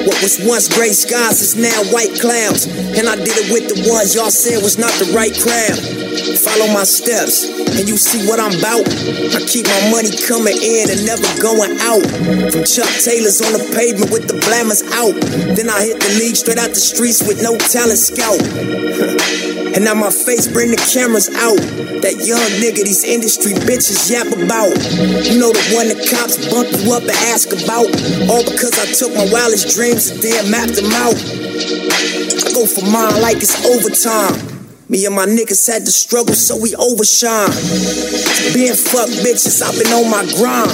[0.08, 2.66] What was once gray skies is now white clouds.
[2.66, 6.03] And I did it with the ones y'all said was not the right crowd.
[6.24, 8.88] Follow my steps, and you see what I'm about.
[9.36, 12.00] I keep my money coming in and never going out.
[12.48, 15.12] From Chuck Taylor's on the pavement with the blammers out.
[15.52, 18.40] Then I hit the league straight out the streets with no talent scout.
[19.74, 21.58] And now my face bring the cameras out.
[21.98, 24.70] That young nigga these industry bitches yap about.
[25.26, 27.90] You know the one the cops bump you up and ask about.
[28.30, 31.18] All because I took my wildest dreams and then mapped them out.
[31.18, 34.53] I go for mine like it's overtime.
[34.86, 37.48] Me and my niggas had to struggle, so we overshine.
[38.52, 40.68] Being fuck bitches, I've been on my grind.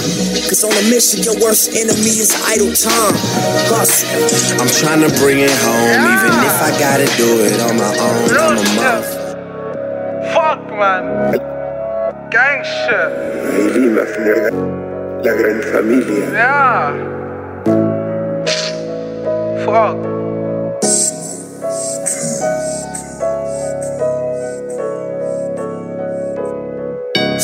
[0.51, 3.15] Cause on a mission, your worst enemy is idle time.
[3.71, 4.11] Hustle.
[4.59, 8.27] I'm trying to bring it home, even if I gotta do it on my own.
[8.35, 9.07] I'm a mother.
[10.35, 11.39] Fuck, man.
[12.29, 13.11] Gang shit.
[13.47, 13.95] Ahí
[15.23, 16.31] La gran familia.
[16.33, 16.91] Yeah.
[19.65, 20.20] Fuck.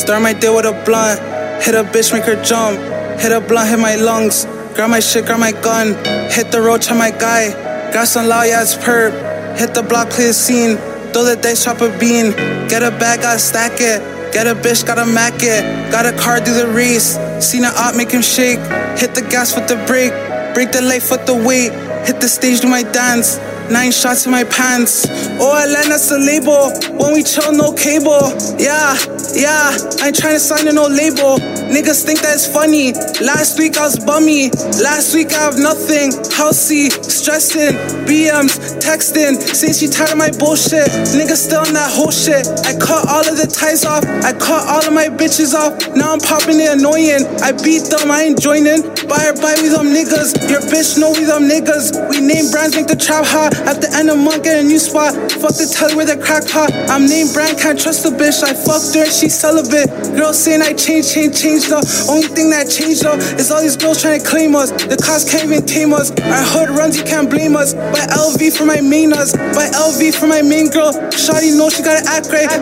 [0.08, 1.20] Start my day with a blunt.
[1.62, 2.80] Hit a bitch, make her jump.
[3.20, 4.46] Hit a blunt, hit my lungs.
[4.72, 5.88] Grab my shit, grab my gun.
[6.32, 7.52] Hit the road, try my guy.
[7.92, 9.12] Got some loud ass perp.
[9.58, 10.78] Hit the block, play a scene.
[11.12, 12.32] Throw the dice, chop a bean.
[12.72, 14.00] Get a bag, gotta stack it.
[14.32, 15.92] Get a bitch, gotta mac it.
[15.92, 17.18] Got a car, do the race.
[17.44, 18.60] Seen a op, make him shake.
[18.96, 20.16] Hit the gas with the brake.
[20.54, 21.70] Break the light, with the weight.
[22.08, 23.36] Hit the stage, do my dance.
[23.70, 25.04] Nine shots in my pants.
[25.36, 26.72] Oh, Atlanta's the label.
[26.96, 28.32] When we chill, no cable.
[28.56, 28.96] Yeah,
[29.36, 29.76] yeah.
[30.00, 31.36] I ain't trying to sign to no label.
[31.68, 32.96] Niggas think that it's funny.
[33.20, 34.48] Last week I was bummy.
[34.80, 36.16] Last week I have nothing.
[36.32, 37.76] Housey, stressing.
[38.08, 39.36] BMs, texting.
[39.36, 40.88] Saying she tired of my bullshit.
[41.12, 42.48] Niggas still on that whole shit.
[42.64, 44.00] I cut all of the ties off.
[44.24, 45.76] I cut all of my bitches off.
[45.94, 47.28] Now I'm popping it annoying.
[47.44, 48.80] I beat them, I ain't joining.
[49.08, 50.36] Buy or buy with them niggas.
[50.52, 51.96] Your bitch know we them niggas.
[52.12, 53.56] We name brands, make the trap hot.
[53.64, 55.16] At the end of month, get a new spot.
[55.40, 56.68] Fuck the tell with a crack pot.
[56.92, 58.44] I'm named brand, can't trust a bitch.
[58.44, 59.88] I fucked her, and she celibate.
[60.12, 61.80] Girls saying I changed, changed, changed though.
[62.04, 64.70] Only thing that changed though is all these girls trying to claim us.
[64.70, 66.12] The cops can't even tame us.
[66.12, 67.72] Our hood runs, you can't blame us.
[67.72, 69.32] Buy LV for my main us.
[69.32, 70.92] Buy LV for my main girl.
[71.16, 72.52] Shawty know she gotta act great.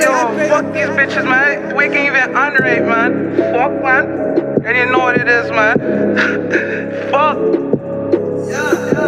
[0.00, 0.16] Yo,
[0.48, 1.76] fuck these bitches, man.
[1.76, 3.36] We can even underrate, man.
[3.52, 4.49] Fuck, man.
[4.62, 5.78] And you know what it is, man.
[7.10, 7.38] fuck.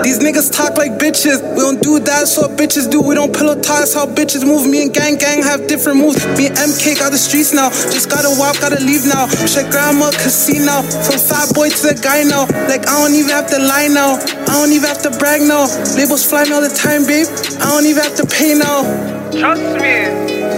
[0.02, 1.44] These niggas talk like bitches.
[1.54, 3.02] We don't do that, so bitches do.
[3.02, 4.66] We don't pillow talk, how bitches move.
[4.66, 6.24] Me and gang gang have different moves.
[6.38, 7.68] Me and MK got the streets now.
[7.92, 9.28] Just gotta walk, gotta leave now.
[9.44, 10.80] Check grandma casino.
[11.04, 12.48] From fat boy to the guy now.
[12.66, 14.16] Like I don't even have to lie now.
[14.48, 15.68] I don't even have to brag now.
[15.94, 17.28] Labels fly me all the time, babe.
[17.60, 18.88] I don't even have to pay now.
[19.30, 20.08] Trust me.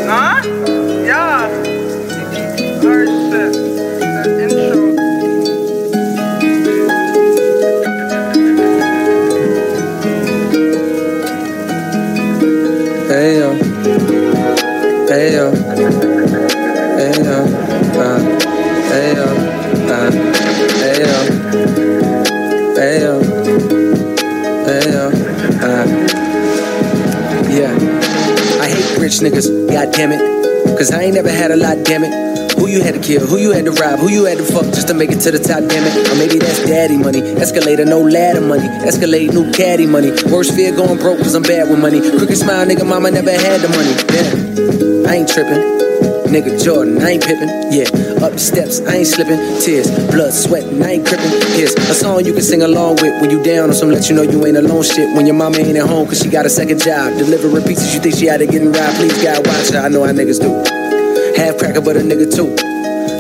[0.06, 0.38] Huh?
[1.02, 1.50] Yeah.
[2.80, 3.63] Hard shit.
[29.22, 30.78] Rich niggas, god damn it.
[30.78, 32.12] Cause I ain't never had a lot, damn it.
[32.58, 34.64] Who you had to kill, who you had to rob, who you had to fuck
[34.66, 36.10] just to make it to the top, damn it.
[36.10, 37.20] Or maybe that's daddy money.
[37.20, 38.66] Escalator, no ladder money.
[38.86, 40.10] Escalate, new caddy money.
[40.30, 42.00] Worst fear going broke cause I'm bad with money.
[42.00, 43.94] Crooked smile, nigga, mama never had the money.
[44.08, 45.62] Damn, I ain't tripping.
[46.32, 47.86] Nigga Jordan, I ain't pippin', yeah.
[48.24, 49.36] Up the steps, I ain't slipping.
[49.60, 51.28] Tears, blood, sweating, I ain't crippin'.
[51.52, 54.16] Here's a song you can sing along with when you down or some let you
[54.16, 55.14] know you ain't alone shit.
[55.14, 57.18] When your mama ain't at home cause she got a second job.
[57.18, 58.96] Delivering pizzas, you think she out there getting robbed.
[58.96, 59.80] Please, God, watch her.
[59.84, 60.56] I know how niggas do.
[61.36, 62.56] Half cracker, but a nigga too.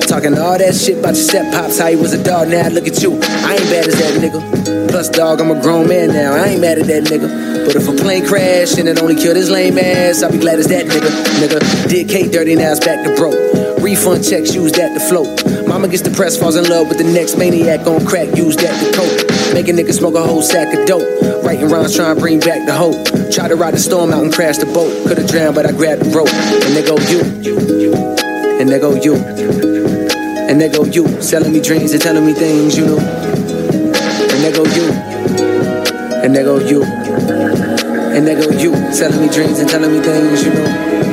[0.08, 2.88] Talking all that shit about your step pops, how he was a dog, now look
[2.88, 3.12] at you.
[3.12, 4.88] I ain't bad as that nigga.
[4.88, 7.66] Plus, dog, I'm a grown man now, I ain't mad at that nigga.
[7.66, 10.58] But if a plane crash and it only killed his lame ass, I'll be glad
[10.58, 11.12] as that nigga.
[11.44, 13.63] Nigga, did K dirty, now it's back to broke.
[13.84, 15.28] Refund checks, use that to float.
[15.68, 18.88] Mama gets depressed, falls in love with the next maniac on crack, use that to
[18.96, 19.52] cope.
[19.52, 21.04] Make a nigga smoke a whole sack of dope.
[21.44, 22.96] Writing rhymes, trying to bring back the hope.
[23.30, 25.06] Try to ride the storm out and crash the boat.
[25.06, 26.32] Could've drowned, but I grabbed the rope.
[26.32, 27.92] And there go you.
[28.58, 29.16] And there go you.
[30.48, 32.98] And there go you, selling me dreams and telling me things you know.
[32.98, 34.88] And there go you.
[36.24, 36.82] And there go you.
[36.82, 41.03] And there go you, selling me dreams and telling me things you know.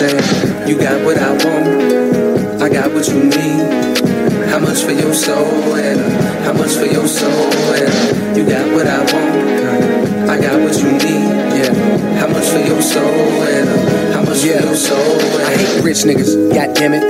[0.00, 4.48] You got what I want, I got what you need.
[4.48, 6.00] How much for your soul and
[6.42, 10.90] how much for your soul and you got what I want, I got what you
[10.92, 12.18] need, yeah.
[12.18, 14.60] How much for your soul and how much Yeah.
[14.60, 15.20] for your soul?
[15.20, 17.02] And I hate rich niggas, god damn it.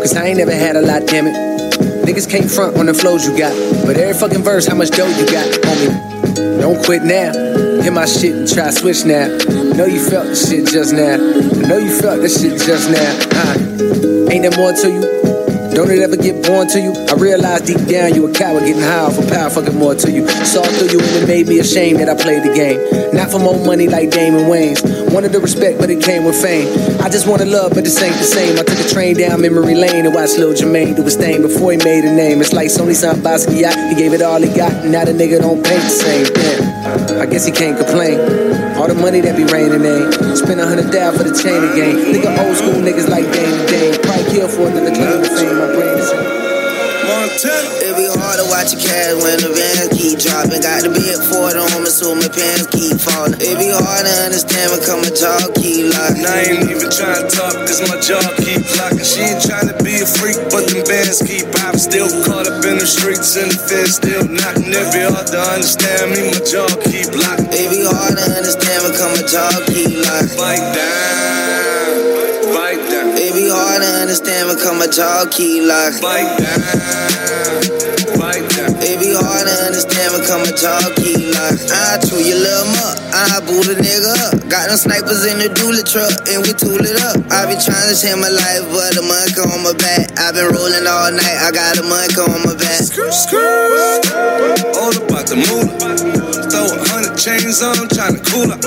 [0.00, 1.34] Cause I ain't never had a lot, damn it.
[2.06, 3.52] Niggas can't front on the flows you got.
[3.84, 6.58] But every fucking verse, how much dough you got, homie?
[6.58, 7.34] Don't quit now.
[7.82, 9.28] Hit my shit and try switch now.
[9.76, 11.16] Know you felt the shit just now.
[11.16, 13.12] Know you felt the shit just now.
[13.32, 15.20] Uh, ain't there more to you?
[15.74, 16.92] Don't it ever get born to you?
[17.08, 20.10] I realize deep down you a coward getting high off of power fucking more to
[20.10, 20.26] you.
[20.44, 22.82] Saw through you and it made me ashamed that I played the game.
[23.14, 24.82] Not for more money like Damon Wayans.
[25.14, 26.68] Wanted the respect, but it came with fame.
[27.00, 28.58] I just wanted love, but this ain't the same.
[28.58, 31.70] I took a train down memory lane and watched Lil Jermaine do his thing before
[31.72, 32.40] he made a name.
[32.40, 33.90] It's like Sony signed Basquiat.
[33.90, 36.26] He gave it all he got, and now the nigga don't paint the same.
[36.34, 38.18] Damn, I guess he can't complain.
[38.80, 40.08] All the money that be raining in.
[40.40, 42.00] Spend a hundred down for the chain again.
[42.00, 44.00] Nigga old school niggas like Dame and Dame.
[44.00, 45.58] Probably kill for another claim to fame.
[45.60, 45.89] My brain
[47.30, 50.66] It be hard to watch your cash when the van keep dropping.
[50.66, 53.38] Got to the big Ford on me, so my pants keep falling.
[53.38, 56.26] It be hard to understand when come a talk keep locking.
[56.26, 59.06] I ain't even trying to talk, cause my jaw keep locking.
[59.06, 61.78] She ain't trying to be a freak, but them bands keep popping.
[61.78, 64.74] Still caught up in the streets, and the feds still knocking.
[64.74, 67.46] It be hard to understand me, my jaw keep locking.
[67.54, 70.34] It be hard to understand when come a talk keep locking.
[70.34, 71.69] Fight down,
[74.10, 76.02] understand come a talk keep locking.
[76.02, 76.58] Fight down,
[78.18, 78.74] fight down.
[78.82, 81.70] It be hard to understand come a talk keep locking.
[81.70, 84.34] I chew your little muck, I boot a nigga up.
[84.50, 87.22] Got them snipers in the dually truck, and we tool it up.
[87.30, 90.10] I be trying to change my life, but the monk on my back.
[90.18, 92.82] I been rolling all night, I got a monk on my back.
[94.74, 96.29] All about the moolah.
[97.20, 98.64] Throw a hundred chains on, tryna cool up.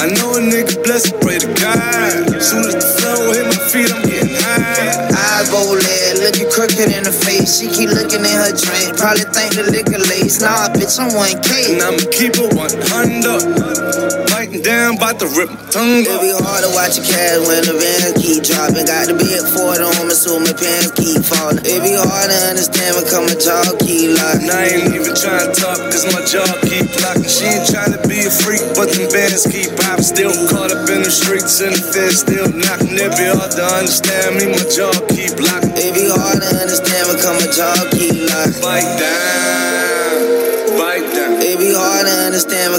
[0.00, 2.40] I know a nigga blessed, pray to God.
[2.40, 5.08] Soon as the flow hit my feet, I'm getting high.
[5.12, 7.60] Eyes rolling, looking crooked in the face.
[7.60, 10.40] She keep looking in her drink, probably think the liquor lace.
[10.40, 11.74] Nah, bitch, I'm 1K.
[11.74, 14.27] And I'ma keep it 100.
[14.48, 17.76] Down, bout to rip my tongue It be hard to watch your cash when the
[17.76, 18.88] van keep dropping.
[18.88, 21.60] Got to the big Ford on me, so my pants keep falling.
[21.68, 24.48] It be hard to understand when come a talk keep locking.
[24.48, 27.28] And I ain't even trying to talk, cause my jaw keep locking.
[27.28, 30.08] She ain't trying to be a freak, but them bands keep popping.
[30.08, 32.96] Still caught up in the streets, and the feds still knocking.
[32.96, 35.76] It be hard to understand me, my jaw keep locking.
[35.76, 38.56] It be hard to understand when come a talk keep locking.
[38.64, 39.67] Fight down,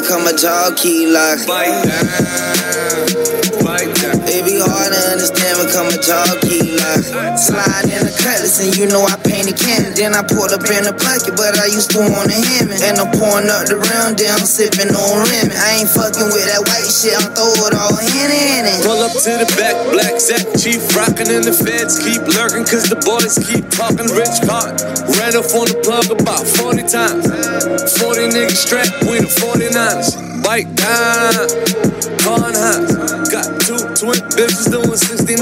[0.10, 1.46] come a talk keep locking.
[1.46, 2.18] Fight down,
[3.64, 4.19] fight down.
[4.40, 6.00] It be hard to understand when come a
[6.48, 7.36] keep locking.
[7.36, 9.92] Slide in the cutlass and you know I painted cannon.
[9.92, 12.72] Then I pulled up in the bucket, but I used to want a him.
[12.72, 15.52] And I'm pouring up the round, then I'm sipping on rim.
[15.52, 18.80] I ain't fucking with that white shit, I'm throw it all in in it.
[18.88, 22.88] Pull up to the back, black Zach Chief rockin' and the feds keep lurking cause
[22.88, 24.80] the boys keep talking rich card.
[25.20, 27.28] Ran up on the plug about 40 times.
[28.00, 30.30] 40 niggas strapped, we the 49ers.
[30.50, 31.46] Bite down,
[32.26, 32.82] con high.
[33.30, 35.38] Got two twin bitches doing 69.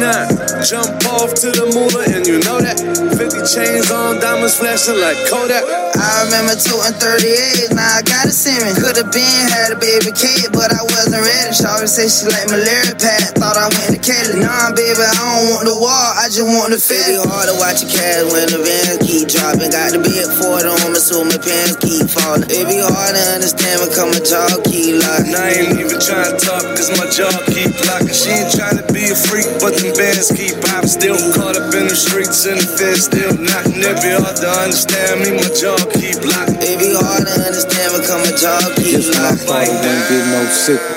[0.67, 2.75] Jump off to the moolah and you know that.
[3.15, 5.63] 50 chains on, diamonds flashing like Kodak.
[5.63, 8.75] I remember two and 38, now I got a semen.
[8.75, 11.55] Could've been had a baby kid, but I wasn't ready.
[11.55, 14.43] Shawty say she like malaria pad, thought I went to Kelly.
[14.43, 16.99] Nah, baby, I don't want the wall, I just want the fit.
[17.07, 19.71] It be hard to watch your cash when the van keep dropping.
[19.71, 22.43] Got the big Ford on me, so my pants keep falling.
[22.51, 25.33] It be hard to understand when come a talk keep locking.
[25.33, 28.13] And I ain't even trying to talk, cause my jaw keep locking.
[28.13, 30.89] She ain't trying to be a freak, but them bands keep popping.
[30.89, 33.81] Still caught up in the streets, and the feds still knocking.
[33.81, 36.59] It be hard to understand me, my jaw keep locking.
[36.61, 39.45] It be hard to understand when come a talk keep Just when I locking.
[39.45, 40.93] thought I wouldn't get no sicker.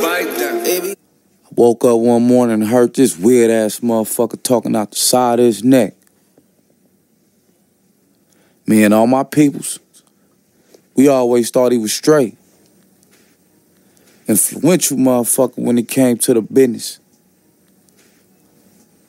[0.00, 0.96] Fight down.
[1.56, 5.46] Woke up one morning and heard this weird ass motherfucker talking out the side of
[5.46, 5.94] his neck.
[8.66, 9.78] Me and all my peoples,
[10.94, 12.36] we always thought he was straight.
[14.28, 16.98] Influential motherfucker when it came to the business.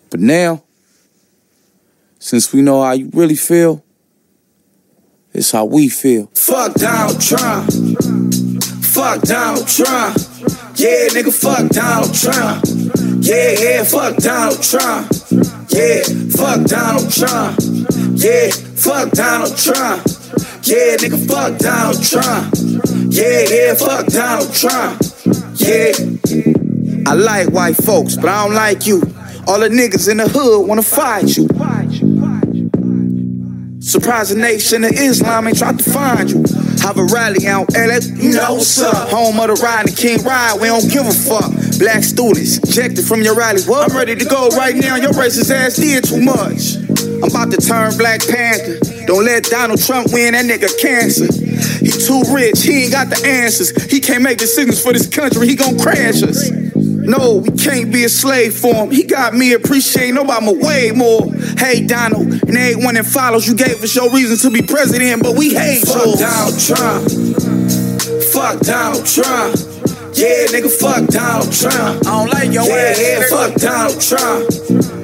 [0.09, 0.63] But now,
[2.19, 3.83] since we know how you really feel,
[5.33, 6.27] it's how we feel.
[6.33, 7.71] Fuck Donald Trump.
[8.83, 10.17] Fuck Donald Trump.
[10.75, 12.63] Yeah, nigga, fuck Donald Trump.
[13.23, 15.11] Yeah, yeah, fuck Donald Trump.
[15.69, 16.01] Yeah,
[16.33, 17.59] fuck Donald Trump.
[18.15, 20.03] Yeah, fuck Donald Trump.
[20.67, 22.53] Yeah, nigga, fuck Donald Trump.
[23.09, 25.01] Yeah, yeah, fuck Donald Trump.
[25.55, 25.93] Yeah.
[27.09, 29.01] I like white folks, but I don't like you.
[29.47, 31.47] All the niggas in the hood wanna fight you.
[33.79, 36.43] Surprise the nation of Islam ain't tried to find you.
[36.81, 38.59] Have a rally out LA, you know.
[39.07, 41.49] Home of the Rodney King riot, we don't give a fuck.
[41.79, 43.61] Black students, ejected from your rally.
[43.63, 43.89] What?
[43.89, 46.75] I'm ready to go right now, your racist ass did too much.
[47.23, 48.96] I'm about to turn Black Panther.
[49.07, 51.31] Don't let Donald Trump win, that nigga cancer.
[51.79, 53.71] He too rich, he ain't got the answers.
[53.89, 56.51] He can't make decisions for this country, he gon' crash us.
[57.07, 58.91] No, we can't be a slave for him.
[58.91, 61.31] He got me appreciating Obama way more.
[61.57, 65.37] Hey, Donald, and everyone that follows, you gave us your reason to be president, but
[65.37, 66.19] we hate Fuck yours.
[66.19, 67.07] Donald Trump.
[68.35, 69.55] Fuck Donald Trump.
[70.19, 72.05] Yeah, nigga, fuck Donald Trump.
[72.05, 74.51] I don't like your yeah, ass, Yeah, fuck Donald Trump.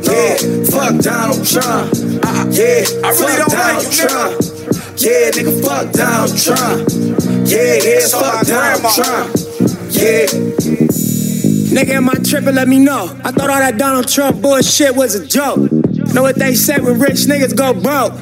[0.04, 0.36] Yeah,
[0.68, 2.03] fuck Donald Trump.
[2.54, 4.08] Yeah, I really don't like you, nigga.
[4.10, 4.34] Trump.
[4.98, 6.90] Yeah, nigga, fuck Donald Trump.
[7.48, 8.94] Yeah, yeah, fuck Donald.
[8.94, 9.30] Trump.
[9.90, 10.26] Yeah.
[11.74, 12.56] Nigga, am I tripping?
[12.56, 13.06] Let me know.
[13.24, 15.72] I thought all that Donald Trump bullshit was a joke.
[16.14, 18.14] Know what they say when rich niggas go broke?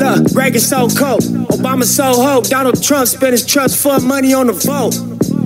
[0.00, 1.20] Look, Reagan so cold,
[1.52, 2.40] Obama so ho.
[2.42, 4.96] Donald Trump spent his trust fund money on the vote.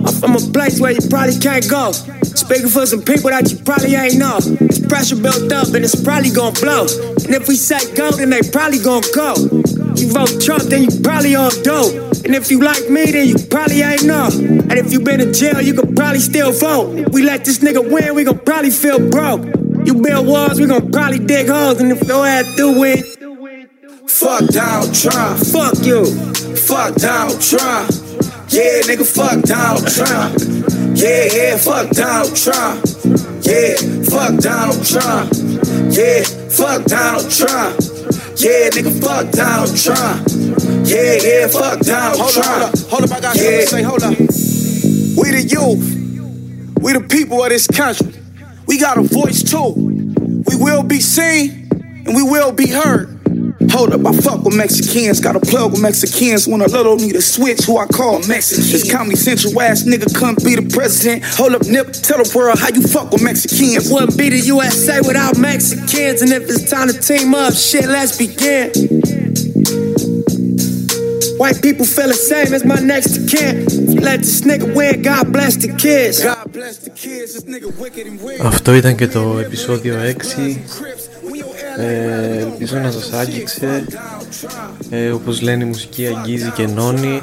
[0.06, 1.92] I'm from a place where you probably can't go.
[2.34, 4.38] Speaking for some people that you probably ain't know.
[4.38, 6.82] It's pressure built up and it's probably gonna blow.
[7.24, 9.34] And if we say go, then they probably gonna go.
[9.94, 11.94] You vote Trump, then you probably on dope.
[12.24, 14.28] And if you like me, then you probably ain't know.
[14.32, 16.96] And if you been in jail, you could probably still vote.
[16.98, 19.44] If we let this nigga win, we gon' probably feel broke.
[19.86, 21.80] You build walls, we gon' probably dig holes.
[21.80, 23.02] And if your ass do win,
[24.08, 25.38] Fuck Donald Trump.
[25.38, 26.04] fuck you.
[26.56, 27.90] Fuck Donald Trump.
[28.48, 30.73] Yeah, nigga, fuck Donald Trump.
[30.94, 32.84] Yeah, yeah, fuck Donald Trump.
[33.42, 33.74] Yeah,
[34.08, 35.30] fuck Donald Trump.
[35.92, 37.76] Yeah, fuck Donald Trump.
[38.36, 40.28] Yeah, nigga, fuck Donald Trump.
[40.86, 42.48] Yeah, yeah, fuck Donald Hold up, Trump.
[42.48, 43.60] hold up, hold up, I got something Yeah.
[43.60, 44.18] to say, hold up.
[44.18, 48.12] We the youth, we the people of this country.
[48.66, 49.74] We got a voice too.
[50.48, 51.68] We will be seen
[52.06, 53.13] and we will be heard.
[53.71, 56.47] Hold up, I fuck with Mexicans, got a plug with Mexicans.
[56.47, 58.63] When a little need a switch, who I call Mexican.
[58.63, 61.23] This Comedy Central ass nigga couldn't be the president.
[61.35, 63.91] Hold up, Nip, tell the world how you fuck with Mexicans.
[63.91, 66.21] Wouldn't be the USA without Mexicans.
[66.21, 68.71] And if it's time to team up, shit, let's begin.
[71.39, 73.63] White people feel the same as my next of kin.
[74.03, 76.21] Let this nigga win, God bless the kids.
[76.21, 78.41] God bless the kids, this nigga wicked and weird.
[78.41, 81.02] Αυτό ήταν και το επεισόδιο 6
[81.78, 83.84] ε, Ελπίζω να σας άγγιξε.
[84.90, 87.22] Ε, Όπως λένε η μουσική αγγίζει και ενώνει.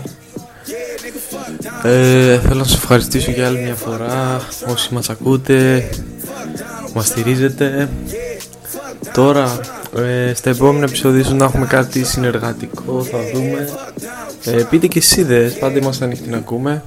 [1.83, 5.89] Ε, Θέλω να σας ευχαριστήσω για άλλη μια φορά Όσοι μας ακούτε
[6.93, 7.89] Μας στηρίζετε.
[9.13, 9.59] Τώρα
[9.97, 13.69] ε, στα επόμενα επεισόδια ίσως να έχουμε κάτι συνεργατικό Θα δούμε.
[14.45, 16.83] Ε, Πείτε και εσείς ιδέες Πάντα είμαστε ανοιχτοί να ακούμε.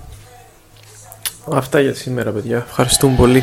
[1.53, 2.65] Αυτά για σήμερα παιδιά.
[2.69, 3.43] Ευχαριστούμε πολύ